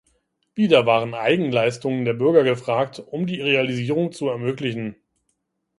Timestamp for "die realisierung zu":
3.27-4.29